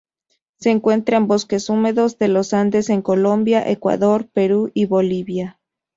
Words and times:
Se 0.57 0.71
encuentra 0.71 1.17
en 1.17 1.27
bosques 1.27 1.69
húmedos 1.69 2.17
de 2.17 2.27
los 2.27 2.55
Andes 2.55 2.89
en 2.89 3.03
Colombia, 3.03 3.69
Ecuador, 3.69 4.27
Perú 4.33 4.71
y 4.73 4.87
Bolivia. 4.87 5.59